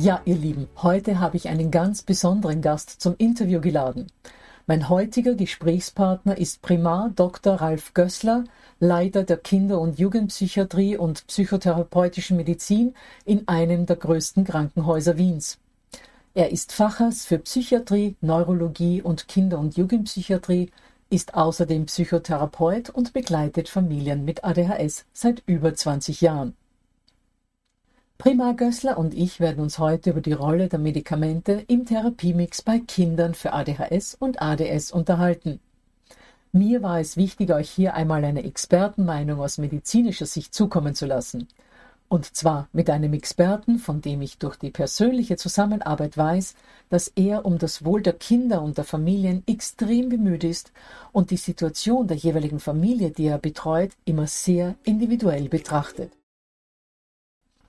[0.00, 4.06] Ja, ihr Lieben, heute habe ich einen ganz besonderen Gast zum Interview geladen.
[4.68, 7.54] Mein heutiger Gesprächspartner ist Primar Dr.
[7.54, 8.44] Ralf Gößler,
[8.78, 12.94] Leiter der Kinder- und Jugendpsychiatrie und psychotherapeutischen Medizin
[13.24, 15.58] in einem der größten Krankenhäuser Wiens.
[16.32, 20.70] Er ist Facharzt für Psychiatrie, Neurologie und Kinder- und Jugendpsychiatrie,
[21.10, 26.54] ist außerdem Psychotherapeut und begleitet Familien mit ADHS seit über 20 Jahren.
[28.20, 32.80] Prima Gößler und ich werden uns heute über die Rolle der Medikamente im Therapiemix bei
[32.80, 35.60] Kindern für ADHS und ADS unterhalten.
[36.50, 41.46] Mir war es wichtig, euch hier einmal eine Expertenmeinung aus medizinischer Sicht zukommen zu lassen.
[42.08, 46.56] Und zwar mit einem Experten, von dem ich durch die persönliche Zusammenarbeit weiß,
[46.90, 50.72] dass er um das Wohl der Kinder und der Familien extrem bemüht ist
[51.12, 56.10] und die Situation der jeweiligen Familie, die er betreut, immer sehr individuell betrachtet.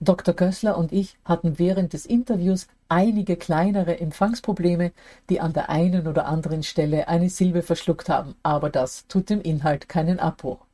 [0.02, 0.34] Dr.
[0.34, 4.94] Gößler und ich hatten während des Interviews einige kleinere Empfangsprobleme,
[5.30, 9.42] die an der einen oder anderen Stelle eine Silbe verschluckt haben, aber das tut dem
[9.42, 10.66] Inhalt keinen Abbruch.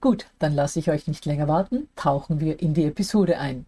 [0.00, 3.66] Gut, dann lasse ich euch nicht länger warten, tauchen wir in die Episode ein.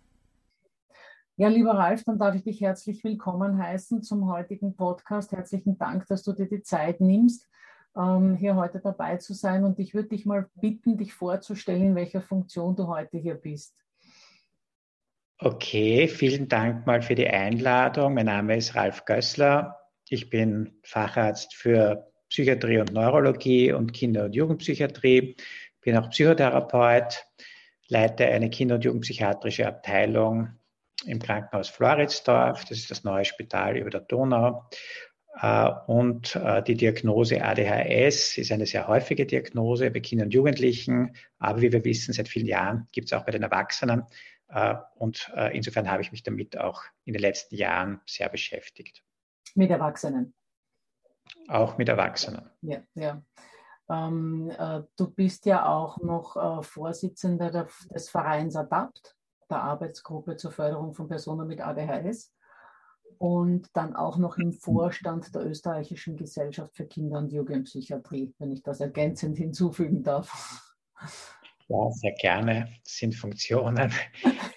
[1.36, 5.32] Ja, lieber Ralf, dann darf ich dich herzlich willkommen heißen zum heutigen Podcast.
[5.32, 7.48] Herzlichen Dank, dass du dir die Zeit nimmst,
[7.96, 9.64] ähm, hier heute dabei zu sein.
[9.64, 13.74] Und ich würde dich mal bitten, dich vorzustellen, in welcher Funktion du heute hier bist.
[15.40, 18.14] Okay, vielen Dank mal für die Einladung.
[18.14, 19.78] Mein Name ist Ralf Gößler.
[20.08, 25.36] Ich bin Facharzt für Psychiatrie und Neurologie und Kinder- und Jugendpsychiatrie.
[25.80, 27.24] Bin auch Psychotherapeut,
[27.86, 30.58] leite eine Kinder- und Jugendpsychiatrische Abteilung
[31.06, 32.64] im Krankenhaus Floridsdorf.
[32.64, 34.68] Das ist das neue Spital über der Donau.
[35.40, 41.14] Äh, und äh, die Diagnose ADHS ist eine sehr häufige Diagnose bei Kindern und Jugendlichen.
[41.38, 44.02] Aber wie wir wissen, seit vielen Jahren gibt es auch bei den Erwachsenen
[44.94, 49.04] und äh, insofern habe ich mich damit auch in den letzten Jahren sehr beschäftigt.
[49.54, 50.34] Mit Erwachsenen?
[51.48, 52.50] Auch mit Erwachsenen.
[52.62, 53.22] Ja, ja.
[53.90, 59.16] Ähm, äh, du bist ja auch noch äh, Vorsitzender der, des Vereins ADAPT,
[59.50, 62.34] der Arbeitsgruppe zur Förderung von Personen mit ADHS
[63.18, 68.62] und dann auch noch im Vorstand der Österreichischen Gesellschaft für Kinder- und Jugendpsychiatrie, wenn ich
[68.62, 70.64] das ergänzend hinzufügen darf.
[71.68, 72.68] Ja, sehr gerne.
[72.84, 73.92] Das sind Funktionen,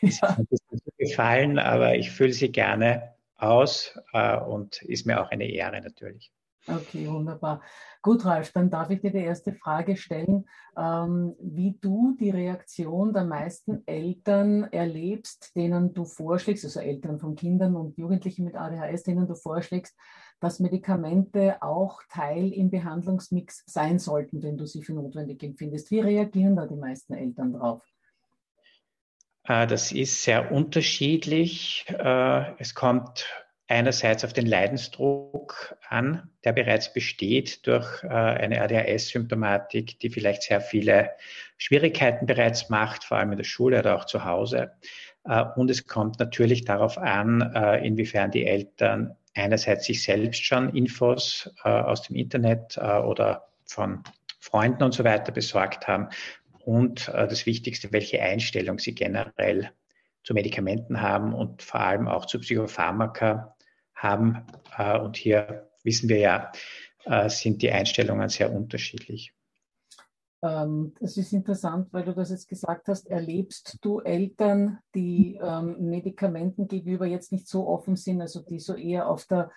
[0.01, 0.35] die ja.
[0.35, 5.45] sind mir gefallen, aber ich fülle sie gerne aus äh, und ist mir auch eine
[5.45, 6.31] Ehre natürlich.
[6.67, 7.61] Okay, wunderbar.
[8.03, 10.47] Gut, Ralf, dann darf ich dir die erste Frage stellen,
[10.77, 17.35] ähm, wie du die Reaktion der meisten Eltern erlebst, denen du vorschlägst, also Eltern von
[17.35, 19.97] Kindern und Jugendlichen mit ADHS, denen du vorschlägst,
[20.41, 25.91] dass Medikamente auch Teil im Behandlungsmix sein sollten, wenn du sie für notwendig empfindest.
[25.91, 27.83] Wie reagieren da die meisten Eltern drauf?
[29.43, 31.85] Äh, das ist sehr unterschiedlich.
[31.87, 33.27] Äh, es kommt
[33.67, 40.59] einerseits auf den Leidensdruck an, der bereits besteht durch äh, eine ADHS-Symptomatik, die vielleicht sehr
[40.59, 41.11] viele
[41.57, 44.71] Schwierigkeiten bereits macht, vor allem in der Schule oder auch zu Hause.
[45.55, 47.41] Und es kommt natürlich darauf an,
[47.83, 54.03] inwiefern die Eltern einerseits sich selbst schon Infos äh, aus dem Internet äh, oder von
[54.39, 56.09] Freunden und so weiter besorgt haben
[56.65, 59.71] und äh, das Wichtigste, welche Einstellung sie generell
[60.23, 63.55] zu Medikamenten haben und vor allem auch zu Psychopharmaka
[63.95, 64.45] haben.
[64.77, 66.51] Äh, und hier wissen wir ja,
[67.05, 69.33] äh, sind die Einstellungen sehr unterschiedlich.
[70.43, 73.07] Ähm, das ist interessant, weil du das jetzt gesagt hast.
[73.09, 78.75] Erlebst du Eltern, die ähm, Medikamenten gegenüber jetzt nicht so offen sind, also die so
[78.75, 79.51] eher auf der,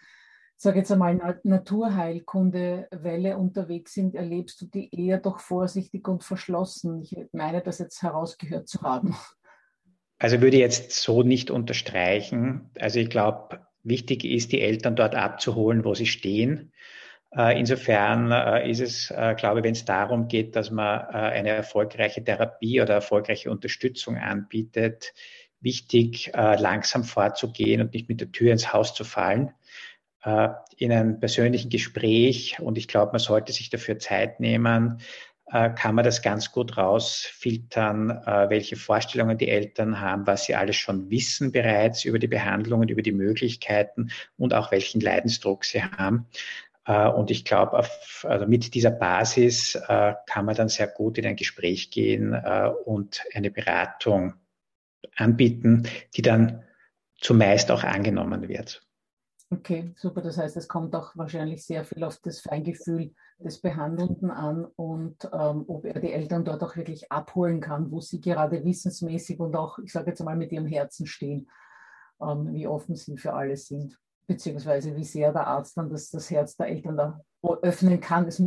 [0.56, 7.02] sage jetzt einmal, Naturheilkunde-Welle unterwegs sind, erlebst du die eher doch vorsichtig und verschlossen?
[7.02, 9.16] Ich meine, das jetzt herausgehört zu haben.
[10.18, 12.70] Also würde ich jetzt so nicht unterstreichen.
[12.78, 16.72] Also ich glaube, wichtig ist, die Eltern dort abzuholen, wo sie stehen.
[17.36, 21.50] Äh, insofern äh, ist es, äh, glaube ich, wenn es darum geht, dass man eine
[21.50, 25.12] erfolgreiche Therapie oder erfolgreiche Unterstützung anbietet,
[25.60, 29.50] wichtig, langsam vorzugehen und nicht mit der Tür ins Haus zu fallen.
[30.76, 35.00] In einem persönlichen Gespräch, und ich glaube, man sollte sich dafür Zeit nehmen,
[35.50, 38.10] kann man das ganz gut rausfiltern,
[38.50, 43.02] welche Vorstellungen die Eltern haben, was sie alles schon wissen bereits über die Behandlungen, über
[43.02, 46.26] die Möglichkeiten und auch welchen Leidensdruck sie haben.
[46.86, 47.84] Äh, und ich glaube,
[48.22, 52.70] also mit dieser Basis äh, kann man dann sehr gut in ein Gespräch gehen äh,
[52.84, 54.34] und eine Beratung
[55.16, 56.62] anbieten, die dann
[57.20, 58.82] zumeist auch angenommen wird.
[59.50, 60.20] Okay, super.
[60.20, 65.24] Das heißt, es kommt auch wahrscheinlich sehr viel auf das Feingefühl des Behandelnden an und
[65.32, 69.54] ähm, ob er die Eltern dort auch wirklich abholen kann, wo sie gerade wissensmäßig und
[69.54, 71.48] auch, ich sage jetzt mal, mit ihrem Herzen stehen,
[72.20, 76.30] ähm, wie offen sie für alles sind beziehungsweise wie sehr der Arzt dann das, das
[76.30, 77.20] Herz der Eltern da
[77.62, 78.42] öffnen kann, das,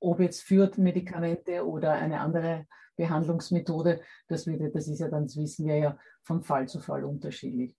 [0.00, 5.36] ob jetzt führt Medikamente oder eine andere Behandlungsmethode, das, wird, das ist ja dann, das
[5.36, 7.76] wissen wir ja, von Fall zu Fall unterschiedlich.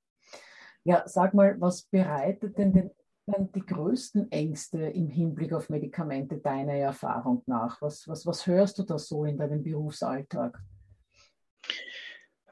[0.84, 2.92] Ja, sag mal, was bereitet denn den
[3.28, 7.82] die größten Ängste im Hinblick auf Medikamente deiner Erfahrung nach?
[7.82, 10.62] Was, was, was hörst du da so in deinem Berufsalltag?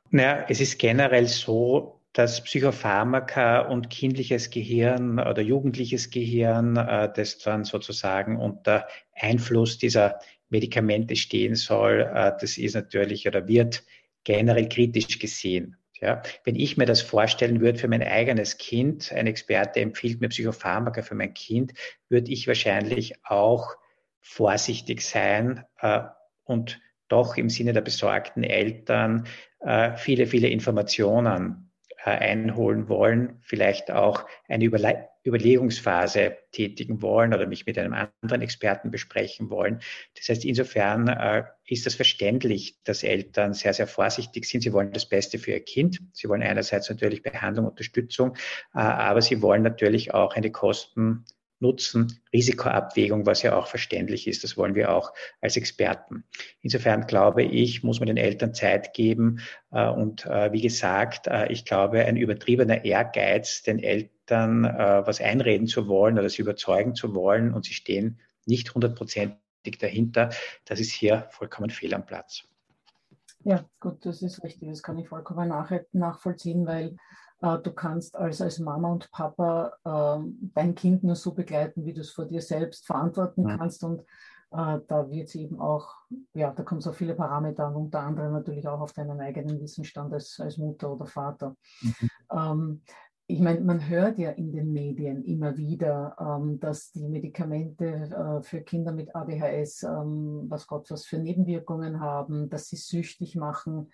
[0.09, 7.39] Naja, es ist generell so, dass Psychopharmaka und kindliches Gehirn oder jugendliches Gehirn, äh, das
[7.39, 10.19] dann sozusagen unter Einfluss dieser
[10.50, 13.83] Medikamente stehen soll, äh, das ist natürlich oder wird
[14.24, 15.75] generell kritisch gesehen.
[16.00, 20.30] Ja, wenn ich mir das vorstellen würde für mein eigenes Kind, ein Experte empfiehlt mir
[20.30, 21.74] Psychopharmaka für mein Kind,
[22.09, 23.75] würde ich wahrscheinlich auch
[24.19, 26.01] vorsichtig sein äh,
[26.44, 29.27] und doch im Sinne der besorgten Eltern
[29.95, 31.71] viele, viele Informationen
[32.11, 38.91] einholen wollen, vielleicht auch eine Überle Überlegungsphase tätigen wollen oder mich mit einem anderen Experten
[38.91, 39.79] besprechen wollen.
[40.17, 44.61] Das heißt, insofern äh, ist das verständlich, dass Eltern sehr, sehr vorsichtig sind.
[44.61, 46.01] Sie wollen das Beste für ihr Kind.
[46.11, 48.35] Sie wollen einerseits natürlich Behandlung, Unterstützung,
[48.73, 51.23] äh, aber sie wollen natürlich auch eine Kosten
[51.63, 54.44] Nutzen, Risikoabwägung, was ja auch verständlich ist.
[54.44, 56.25] Das wollen wir auch als Experten.
[56.62, 59.39] Insofern glaube ich, muss man den Eltern Zeit geben.
[59.71, 64.14] Äh, und äh, wie gesagt, äh, ich glaube, ein übertriebener Ehrgeiz, den Eltern
[64.64, 70.30] was einreden zu wollen oder sie überzeugen zu wollen und sie stehen nicht hundertprozentig dahinter,
[70.64, 72.45] das ist hier vollkommen fehl am Platz.
[73.44, 74.69] Ja, gut, das ist richtig.
[74.69, 76.95] Das kann ich vollkommen nach, nachvollziehen, weil
[77.44, 80.23] du kannst als, als Mama und Papa äh,
[80.54, 83.57] dein Kind nur so begleiten, wie du es vor dir selbst verantworten mhm.
[83.57, 83.83] kannst.
[83.83, 84.02] Und
[84.52, 85.94] äh, da wird es eben auch,
[86.33, 90.14] ja, da kommen so viele Parameter an, unter anderem natürlich auch auf deinen eigenen Wissensstand
[90.14, 91.56] als, als Mutter oder Vater.
[91.81, 92.09] Mhm.
[92.31, 92.81] Ähm,
[93.26, 98.42] ich meine, man hört ja in den Medien immer wieder, ähm, dass die Medikamente äh,
[98.42, 103.90] für Kinder mit ADHS, ähm, was Gott was für Nebenwirkungen haben, dass sie süchtig machen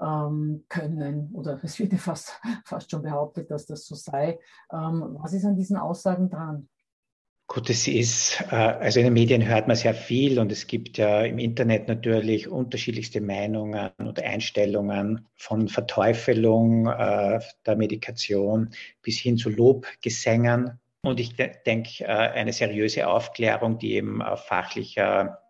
[0.00, 1.30] ähm, können.
[1.34, 4.38] Oder es wird ja fast, fast schon behauptet, dass das so sei.
[4.72, 6.68] Ähm, was ist an diesen Aussagen dran?
[7.46, 10.96] Gut, es ist, äh, also in den Medien hört man sehr viel und es gibt
[10.96, 18.70] ja im Internet natürlich unterschiedlichste Meinungen und Einstellungen von Verteufelung äh, der Medikation
[19.02, 20.80] bis hin zu Lobgesängen.
[21.02, 25.43] Und ich denke, äh, eine seriöse Aufklärung, die eben auf fachlicher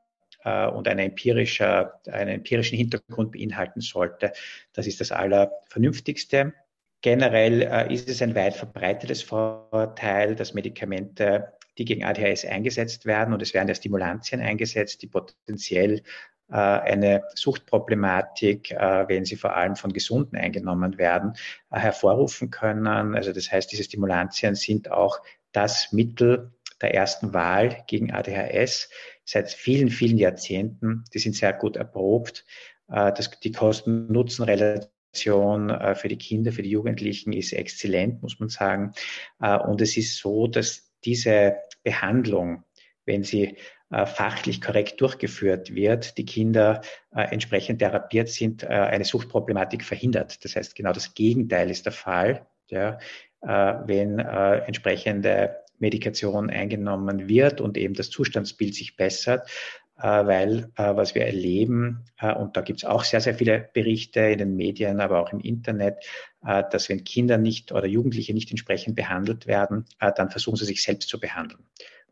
[0.44, 4.32] äh, und eine empirische, einen empirischen Hintergrund beinhalten sollte.
[4.72, 6.52] Das ist das Allervernünftigste.
[7.00, 13.34] Generell äh, ist es ein weit verbreitetes Vorteil, dass Medikamente, die gegen ADHS eingesetzt werden,
[13.34, 16.02] und es werden ja Stimulantien eingesetzt, die potenziell
[16.50, 21.34] äh, eine Suchtproblematik, wenn sie vor allem von Gesunden eingenommen werden,
[21.70, 22.86] hervorrufen können.
[23.14, 25.20] Also das heißt, diese Stimulantien sind auch
[25.52, 28.90] das Mittel der ersten Wahl gegen ADHS
[29.24, 31.04] seit vielen, vielen Jahrzehnten.
[31.12, 32.44] Die sind sehr gut erprobt.
[32.86, 38.92] Das, die Kosten-Nutzen-Relation für die Kinder, für die Jugendlichen ist exzellent, muss man sagen.
[39.38, 42.64] Und es ist so, dass diese Behandlung,
[43.06, 43.56] wenn sie
[43.94, 46.80] äh, fachlich korrekt durchgeführt wird, die Kinder
[47.14, 50.44] äh, entsprechend therapiert sind, äh, eine Suchtproblematik verhindert.
[50.44, 52.98] Das heißt, genau das Gegenteil ist der Fall, ja,
[53.40, 59.48] wenn entsprechende Medikation eingenommen wird und eben das Zustandsbild sich bessert,
[59.96, 62.04] weil was wir erleben,
[62.36, 65.38] und da gibt es auch sehr, sehr viele Berichte in den Medien, aber auch im
[65.38, 66.04] Internet,
[66.42, 69.84] dass wenn Kinder nicht oder Jugendliche nicht entsprechend behandelt werden,
[70.16, 71.62] dann versuchen sie sich selbst zu behandeln.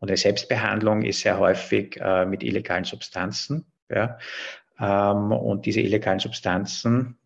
[0.03, 3.65] Und eine Selbstbehandlung ist sehr häufig äh, mit illegalen Substanzen.
[3.89, 4.17] Ja?
[4.77, 7.17] Ähm, und diese illegalen Substanzen,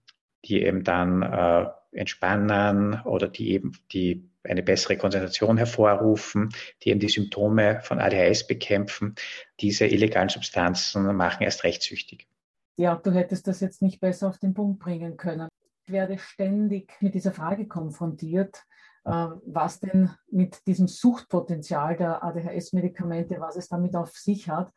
[0.46, 1.66] die eben dann äh,
[1.98, 6.50] entspannen oder die eben die eine bessere Konzentration hervorrufen,
[6.84, 9.16] die eben die Symptome von ADHS bekämpfen,
[9.60, 12.28] diese illegalen Substanzen machen erst recht süchtig.
[12.78, 15.50] Ja, du hättest das jetzt nicht besser auf den Punkt bringen können.
[15.86, 18.64] Ich werde ständig mit dieser Frage konfrontiert,
[19.04, 24.72] äh, was denn mit diesem Suchtpotenzial der ADHS-Medikamente, was es damit auf sich hat.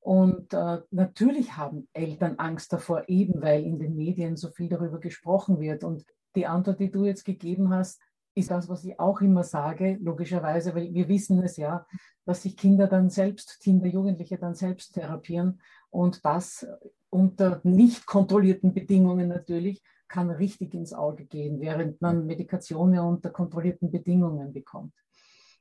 [0.00, 4.98] Und äh, natürlich haben Eltern Angst davor, eben weil in den Medien so viel darüber
[4.98, 5.84] gesprochen wird.
[5.84, 6.04] Und
[6.34, 8.00] die Antwort, die du jetzt gegeben hast,
[8.34, 11.86] ist das, was ich auch immer sage, logischerweise, weil wir wissen es ja,
[12.24, 16.66] dass sich Kinder dann selbst, Kinder, Jugendliche dann selbst therapieren und das
[17.10, 23.30] unter nicht kontrollierten Bedingungen natürlich kann richtig ins Auge gehen, während man Medikation ja unter
[23.30, 24.92] kontrollierten Bedingungen bekommt.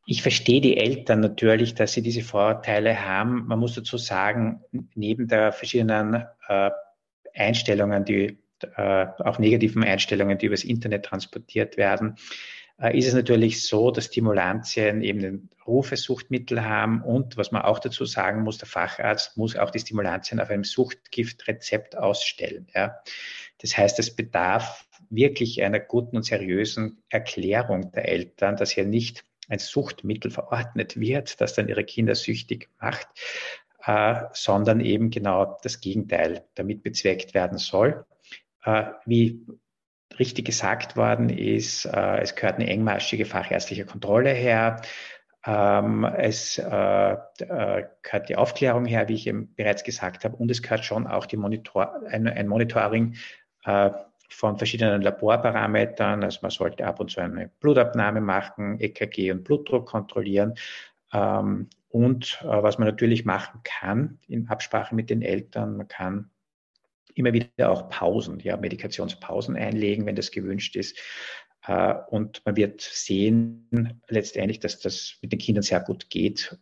[0.05, 3.45] Ich verstehe die Eltern natürlich, dass sie diese Vorurteile haben.
[3.47, 4.61] Man muss dazu sagen,
[4.95, 6.71] neben der verschiedenen äh,
[7.35, 8.39] Einstellungen, die
[8.75, 12.15] äh, auch negativen Einstellungen, die übers Internet transportiert werden,
[12.79, 17.51] äh, ist es natürlich so, dass Stimulantien eben den Ruf als Suchtmittel haben und was
[17.51, 22.67] man auch dazu sagen muss, der Facharzt muss auch die Stimulantien auf einem Suchtgiftrezept ausstellen.
[22.73, 22.95] Ja.
[23.61, 29.25] Das heißt, es bedarf wirklich einer guten und seriösen Erklärung der Eltern, dass hier nicht
[29.49, 33.07] ein Suchtmittel verordnet wird, das dann ihre Kinder süchtig macht,
[33.85, 38.05] äh, sondern eben genau das Gegenteil damit bezweckt werden soll.
[38.63, 39.45] Äh, wie
[40.17, 44.81] richtig gesagt worden ist, äh, es gehört eine engmaschige fachärztliche Kontrolle her.
[45.45, 47.17] Ähm, es äh, äh,
[48.01, 51.27] gehört die Aufklärung her, wie ich eben bereits gesagt habe, und es gehört schon auch
[51.31, 53.15] Monitor, ein, ein Monitoring
[53.63, 53.89] äh,
[54.29, 56.23] von verschiedenen Laborparametern.
[56.23, 60.55] Also man sollte ab und zu eine Blutabnahme machen, EKG und Blutdruck kontrollieren.
[61.11, 66.29] Ähm, und äh, was man natürlich machen kann in Absprache mit den Eltern, man kann
[67.15, 70.97] immer wieder auch Pausen, ja, Medikationspausen einlegen, wenn das gewünscht ist.
[71.65, 76.57] Äh, und man wird sehen letztendlich, dass das mit den Kindern sehr gut geht.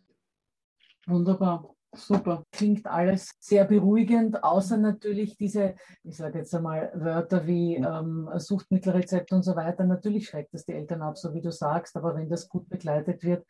[1.06, 1.74] Wunderbar.
[1.94, 2.44] Super.
[2.52, 9.32] Klingt alles sehr beruhigend, außer natürlich diese, ich sage jetzt einmal, Wörter wie ähm, Suchtmittelrezept
[9.32, 9.84] und so weiter.
[9.84, 13.22] Natürlich schreckt das die Eltern ab, so wie du sagst, aber wenn das gut begleitet
[13.24, 13.46] wird,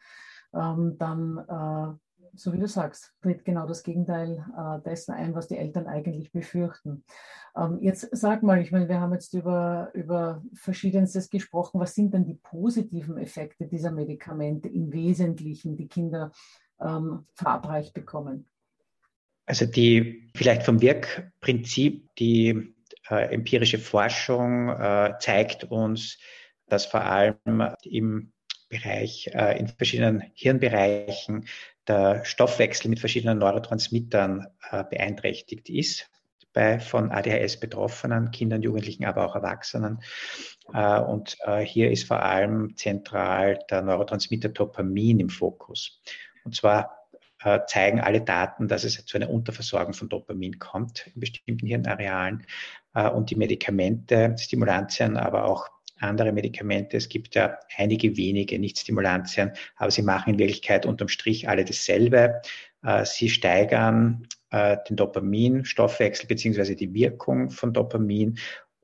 [0.54, 1.98] ähm, dann äh,
[2.34, 6.32] so wie du sagst, tritt genau das Gegenteil äh, dessen ein, was die Eltern eigentlich
[6.32, 7.04] befürchten.
[7.56, 11.80] Ähm, jetzt sag mal, ich meine, wir haben jetzt über, über Verschiedenstes gesprochen.
[11.80, 16.30] Was sind denn die positiven Effekte dieser Medikamente im Wesentlichen, die Kinder
[16.80, 18.46] ähm, verabreicht bekommen?
[19.46, 22.74] Also die vielleicht vom Wirkprinzip, die
[23.08, 26.18] äh, empirische Forschung äh, zeigt uns,
[26.66, 28.32] dass vor allem im
[28.68, 31.46] Bereich, äh, in verschiedenen Hirnbereichen
[31.86, 36.10] der Stoffwechsel mit verschiedenen Neurotransmittern äh, beeinträchtigt ist
[36.52, 40.00] bei von ADHS betroffenen Kindern, Jugendlichen, aber auch Erwachsenen.
[40.72, 46.00] Äh, und äh, hier ist vor allem zentral der Neurotransmitter Dopamin im Fokus.
[46.48, 47.06] Und zwar
[47.44, 52.46] äh, zeigen alle Daten, dass es zu einer Unterversorgung von Dopamin kommt in bestimmten Hirnarealen.
[52.94, 55.68] Äh, und die Medikamente, Stimulantien, aber auch
[56.00, 56.96] andere Medikamente.
[56.96, 62.40] Es gibt ja einige wenige Nicht-Stimulantien, aber sie machen in Wirklichkeit unterm Strich alle dasselbe.
[62.82, 68.38] Äh, sie steigern den Dopaminstoffwechsel beziehungsweise die Wirkung von Dopamin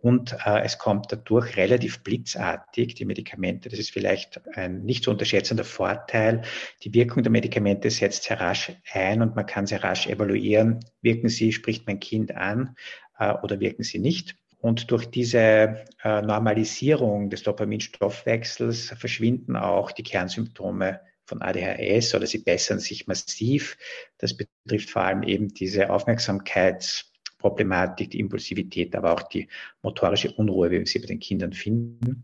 [0.04, 5.10] und äh, es kommt dadurch relativ blitzartig, die Medikamente, das ist vielleicht ein nicht zu
[5.10, 6.42] unterschätzender Vorteil,
[6.82, 11.30] die Wirkung der Medikamente setzt sehr rasch ein und man kann sehr rasch evaluieren, wirken
[11.30, 12.76] sie, spricht mein Kind an
[13.18, 14.36] äh, oder wirken sie nicht.
[14.58, 22.40] Und durch diese äh, Normalisierung des Dopaminstoffwechsels verschwinden auch die Kernsymptome von ADHS oder sie
[22.40, 23.78] bessern sich massiv.
[24.18, 27.13] Das betrifft vor allem eben diese Aufmerksamkeits-
[27.44, 29.48] Problematik, die Impulsivität, aber auch die
[29.82, 32.22] motorische Unruhe, wie wir sie bei den Kindern finden.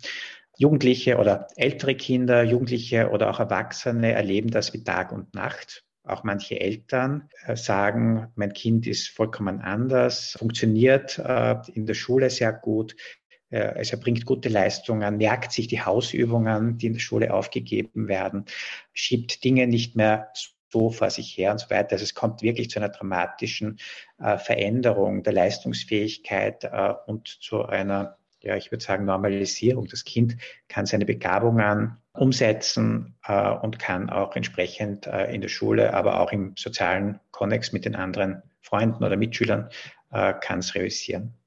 [0.56, 5.84] Jugendliche oder ältere Kinder, Jugendliche oder auch Erwachsene erleben das wie Tag und Nacht.
[6.04, 12.30] Auch manche Eltern äh, sagen, mein Kind ist vollkommen anders, funktioniert äh, in der Schule
[12.30, 12.96] sehr gut,
[13.50, 18.46] äh, es erbringt gute Leistungen, merkt sich die Hausübungen, die in der Schule aufgegeben werden,
[18.94, 20.32] schiebt Dinge nicht mehr
[20.70, 21.92] so vor sich her und so weiter.
[21.92, 23.78] Also es kommt wirklich zu einer dramatischen
[24.18, 29.86] äh, Veränderung der Leistungsfähigkeit äh, und zu einer, ja, ich würde sagen, Normalisierung.
[29.86, 30.36] Das Kind
[30.68, 36.32] kann seine Begabungen umsetzen äh, und kann auch entsprechend äh, in der Schule, aber auch
[36.32, 39.68] im sozialen Konnex mit den anderen Freunden oder Mitschülern
[40.12, 41.39] äh, kann es realisieren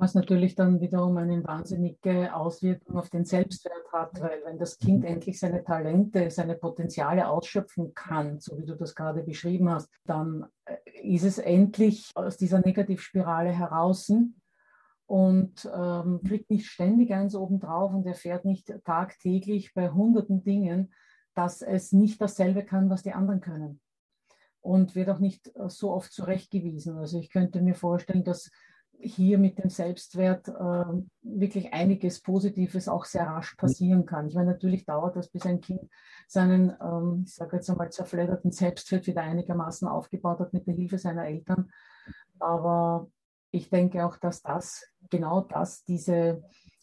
[0.00, 5.04] was natürlich dann wiederum eine wahnsinnige Auswirkung auf den Selbstwert hat, weil wenn das Kind
[5.04, 10.46] endlich seine Talente, seine Potenziale ausschöpfen kann, so wie du das gerade beschrieben hast, dann
[10.64, 14.10] äh, ist es endlich aus dieser Negativspirale heraus
[15.06, 20.94] und ähm, kriegt nicht ständig eins obendrauf und erfährt nicht tagtäglich bei hunderten Dingen,
[21.34, 23.80] dass es nicht dasselbe kann, was die anderen können.
[24.62, 26.96] Und wird auch nicht äh, so oft zurechtgewiesen.
[26.96, 28.50] Also ich könnte mir vorstellen, dass
[29.02, 30.84] hier mit dem Selbstwert äh,
[31.22, 34.28] wirklich einiges Positives auch sehr rasch passieren kann.
[34.28, 35.80] Ich meine, natürlich dauert das, bis ein Kind
[36.28, 40.98] seinen, ähm, ich sage jetzt einmal, zerfledderten Selbstwert wieder einigermaßen aufgebaut hat mit der Hilfe
[40.98, 41.70] seiner Eltern.
[42.38, 43.08] Aber
[43.50, 46.42] ich denke auch, dass das, genau das, diese,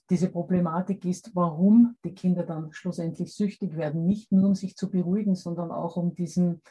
[0.09, 4.05] diese Problematik ist, warum die Kinder dann schlussendlich süchtig werden.
[4.05, 6.61] Nicht nur, um sich zu beruhigen, sondern auch um diesen,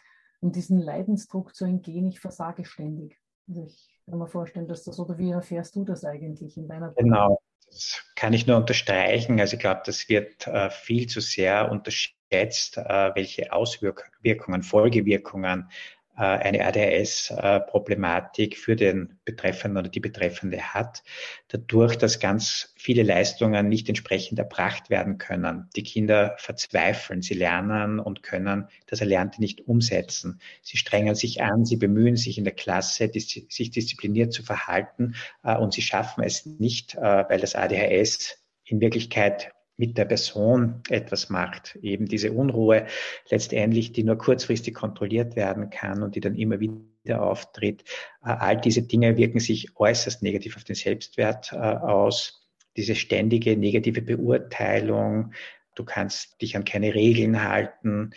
[0.40, 3.20] um diesen Leidensdruck zu entgehen, ich versage ständig.
[3.48, 6.92] Also ich kann mir vorstellen, dass das, oder wie erfährst du das eigentlich in deiner
[6.92, 9.40] Genau, das kann ich nur unterstreichen.
[9.40, 15.68] Also ich glaube, das wird äh, viel zu sehr unterschätzt, äh, welche Auswirkungen, Folgewirkungen
[16.16, 21.02] eine ADHS-Problematik für den Betreffenden oder die Betreffende hat,
[21.48, 25.68] dadurch, dass ganz viele Leistungen nicht entsprechend erbracht werden können.
[25.76, 30.40] Die Kinder verzweifeln, sie lernen und können das Erlernte nicht umsetzen.
[30.62, 35.56] Sie strengen sich an, sie bemühen sich in der Klasse, sich diszipliniert zu verhalten äh,
[35.56, 41.28] und sie schaffen es nicht, äh, weil das ADHS in Wirklichkeit mit der Person etwas
[41.28, 41.76] macht.
[41.82, 42.86] Eben diese Unruhe
[43.28, 47.82] letztendlich, die nur kurzfristig kontrolliert werden kann und die dann immer wieder auftritt.
[48.24, 52.42] Äh, all diese Dinge wirken sich äußerst negativ auf den Selbstwert äh, aus.
[52.76, 55.32] Diese ständige negative Beurteilung.
[55.74, 58.10] Du kannst dich an keine Regeln halten.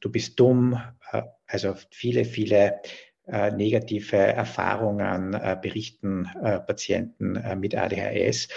[0.00, 0.80] Du bist dumm.
[1.12, 2.80] Äh, also viele, viele
[3.26, 6.28] negative Erfahrungen berichten
[6.66, 8.48] Patienten mit ADHS.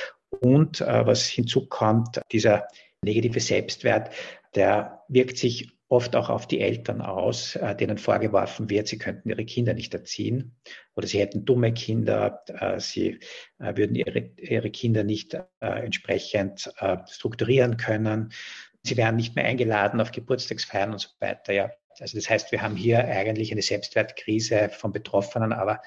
[0.41, 2.67] Und äh, was hinzukommt, dieser
[3.03, 4.11] negative Selbstwert,
[4.55, 9.29] der wirkt sich oft auch auf die Eltern aus, äh, denen vorgeworfen wird, sie könnten
[9.29, 10.55] ihre Kinder nicht erziehen
[10.95, 13.19] oder sie hätten dumme Kinder, äh, sie
[13.59, 18.33] äh, würden ihre, ihre Kinder nicht äh, entsprechend äh, strukturieren können,
[18.81, 21.53] sie wären nicht mehr eingeladen auf Geburtstagsfeiern und so weiter.
[21.53, 21.71] Ja.
[21.99, 25.79] Also das heißt, wir haben hier eigentlich eine Selbstwertkrise von Betroffenen, aber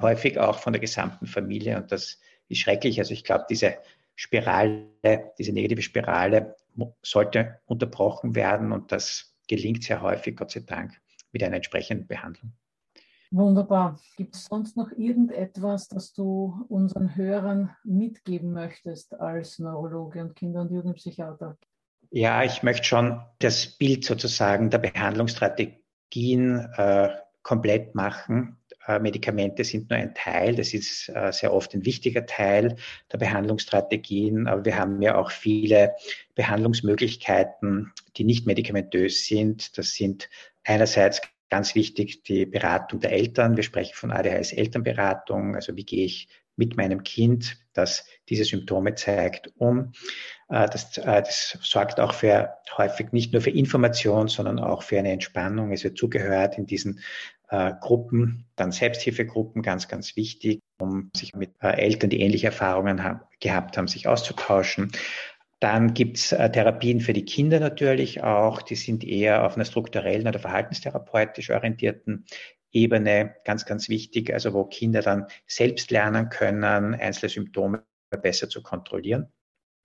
[0.00, 2.98] häufig auch von der gesamten Familie und das ist schrecklich.
[2.98, 3.78] Also ich glaube, diese
[4.14, 6.56] Spirale, diese negative Spirale
[7.02, 11.00] sollte unterbrochen werden und das gelingt sehr häufig, Gott sei Dank,
[11.32, 12.52] mit einer entsprechenden Behandlung.
[13.30, 13.98] Wunderbar.
[14.16, 20.60] Gibt es sonst noch irgendetwas, das du unseren Hörern mitgeben möchtest als Neurologe und Kinder-
[20.60, 21.58] und Jugendpsychiater?
[22.10, 27.08] Ja, ich möchte schon das Bild sozusagen der Behandlungsstrategien äh,
[27.42, 28.56] komplett machen.
[28.86, 32.76] Äh, Medikamente sind nur ein Teil, das ist äh, sehr oft ein wichtiger Teil
[33.12, 35.94] der Behandlungsstrategien, aber wir haben ja auch viele
[36.34, 39.76] Behandlungsmöglichkeiten, die nicht medikamentös sind.
[39.78, 40.28] Das sind
[40.64, 43.56] einerseits ganz wichtig die Beratung der Eltern.
[43.56, 48.94] Wir sprechen von ADHS Elternberatung, also wie gehe ich mit meinem Kind, das diese Symptome
[48.94, 49.92] zeigt, um.
[50.48, 55.12] Äh, das, das, sorgt auch für häufig nicht nur für Information, sondern auch für eine
[55.12, 55.72] Entspannung.
[55.72, 57.00] Es wird zugehört in diesen
[57.48, 63.02] äh, Gruppen, dann Selbsthilfegruppen, ganz, ganz wichtig, um sich mit äh, Eltern, die ähnliche Erfahrungen
[63.02, 64.92] haben, gehabt haben, sich auszutauschen.
[65.60, 68.62] Dann gibt's äh, Therapien für die Kinder natürlich auch.
[68.62, 72.26] Die sind eher auf einer strukturellen oder verhaltenstherapeutisch orientierten
[72.72, 74.32] Ebene ganz, ganz wichtig.
[74.32, 79.32] Also wo Kinder dann selbst lernen können, einzelne Symptome besser zu kontrollieren.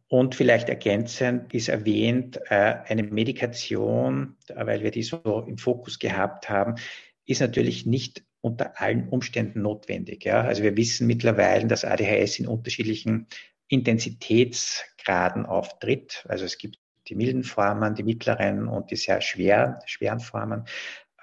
[0.09, 6.49] Und vielleicht ergänzend ist erwähnt äh, eine Medikation, weil wir die so im Fokus gehabt
[6.49, 6.75] haben,
[7.29, 10.25] ist natürlich nicht unter allen Umständen notwendig.
[10.25, 10.41] Ja?
[10.41, 13.27] Also wir wissen mittlerweile, dass ADHS in unterschiedlichen
[13.67, 16.25] Intensitätsgraden auftritt.
[16.27, 20.65] Also es gibt die milden Formen, die mittleren und die sehr schwer, schweren Formen.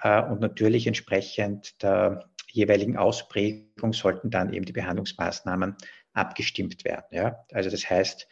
[0.01, 5.75] Äh, und natürlich entsprechend der jeweiligen Ausprägung sollten dann eben die Behandlungsmaßnahmen
[6.13, 7.07] abgestimmt werden.
[7.11, 7.45] Ja?
[7.51, 8.29] Also das heißt,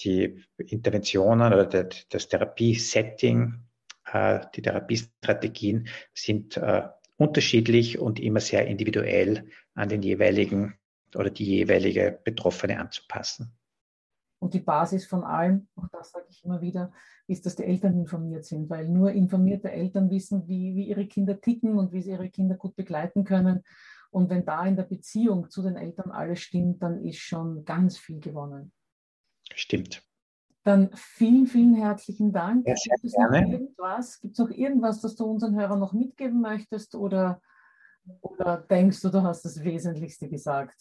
[0.00, 3.54] die Interventionen oder das Therapiesetting,
[4.12, 10.74] äh, die Therapiestrategien sind äh, unterschiedlich und immer sehr individuell an den jeweiligen
[11.14, 13.56] oder die jeweilige Betroffene anzupassen.
[14.40, 16.92] Und die Basis von allem, auch das sage ich immer wieder,
[17.26, 21.40] ist, dass die Eltern informiert sind, weil nur informierte Eltern wissen, wie, wie ihre Kinder
[21.40, 23.62] ticken und wie sie ihre Kinder gut begleiten können.
[24.10, 27.96] Und wenn da in der Beziehung zu den Eltern alles stimmt, dann ist schon ganz
[27.96, 28.72] viel gewonnen.
[29.54, 30.02] Stimmt.
[30.64, 32.66] Dann vielen, vielen herzlichen Dank.
[32.66, 34.20] Ja, Gibt es noch irgendwas?
[34.20, 37.42] Gibt es noch irgendwas, das du unseren Hörern noch mitgeben möchtest oder,
[38.22, 40.80] oder denkst du, du hast das Wesentlichste gesagt?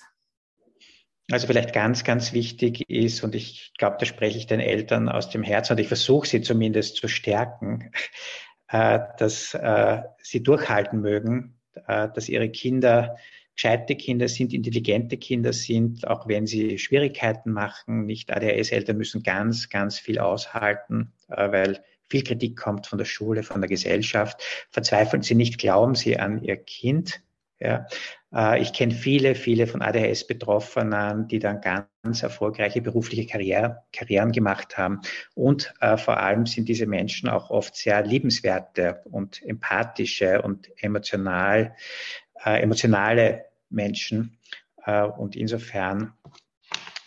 [1.31, 5.29] Also vielleicht ganz, ganz wichtig ist, und ich glaube, da spreche ich den Eltern aus
[5.29, 7.91] dem Herzen und ich versuche sie zumindest zu stärken,
[8.69, 13.17] äh, dass äh, sie durchhalten mögen, äh, dass ihre Kinder
[13.55, 18.05] gescheite Kinder sind, intelligente Kinder sind, auch wenn sie Schwierigkeiten machen.
[18.05, 23.43] Nicht ADHS-Eltern müssen ganz, ganz viel aushalten, äh, weil viel Kritik kommt von der Schule,
[23.43, 24.41] von der Gesellschaft.
[24.69, 27.21] Verzweifeln Sie nicht, glauben Sie an Ihr Kind.
[27.59, 27.87] Ja.
[28.33, 34.77] Äh, ich kenne viele, viele von ADHS-Betroffenen, die dann ganz erfolgreiche berufliche Karriere, Karrieren gemacht
[34.77, 35.01] haben.
[35.33, 41.75] Und äh, vor allem sind diese Menschen auch oft sehr liebenswerte und empathische und emotional
[42.45, 44.37] äh, emotionale Menschen
[44.85, 46.13] äh, und insofern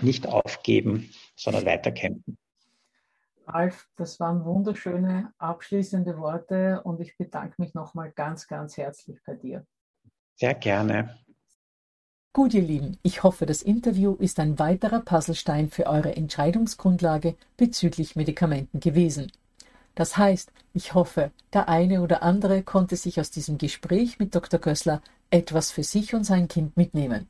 [0.01, 2.38] nicht aufgeben, sondern weiterkämpfen.
[3.46, 9.35] Ralf, das waren wunderschöne abschließende Worte und ich bedanke mich nochmal ganz, ganz herzlich bei
[9.35, 9.64] dir.
[10.35, 11.16] Sehr gerne.
[12.33, 18.14] Gut, ihr Lieben, ich hoffe, das Interview ist ein weiterer Puzzlestein für eure Entscheidungsgrundlage bezüglich
[18.14, 19.33] Medikamenten gewesen.
[19.94, 24.61] Das heißt, ich hoffe, der eine oder andere konnte sich aus diesem Gespräch mit Dr.
[24.61, 27.29] Gößler etwas für sich und sein Kind mitnehmen.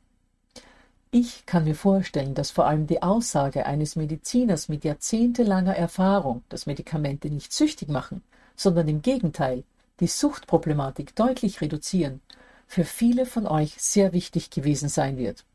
[1.11, 6.65] Ich kann mir vorstellen, dass vor allem die Aussage eines Mediziners mit jahrzehntelanger Erfahrung, dass
[6.65, 8.21] Medikamente nicht süchtig machen,
[8.55, 9.63] sondern im Gegenteil
[9.99, 12.21] die Suchtproblematik deutlich reduzieren,
[12.67, 15.45] für viele von euch sehr wichtig gewesen sein wird.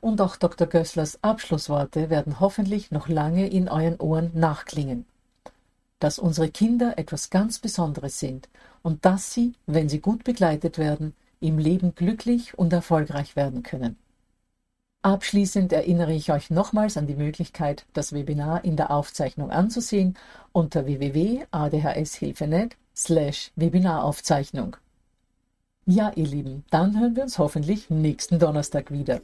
[0.00, 0.66] Und auch Dr.
[0.66, 5.06] Gösslers Abschlussworte werden hoffentlich noch lange in euren Ohren nachklingen.
[5.98, 8.48] Dass unsere Kinder etwas ganz Besonderes sind
[8.82, 13.96] und dass sie, wenn sie gut begleitet werden, im Leben glücklich und erfolgreich werden können.
[15.02, 20.16] Abschließend erinnere ich euch nochmals an die Möglichkeit, das Webinar in der Aufzeichnung anzusehen
[20.52, 24.76] unter www.adhshilfe.net slash Webinaraufzeichnung.
[25.86, 29.20] Ja, ihr Lieben, dann hören wir uns hoffentlich nächsten Donnerstag wieder.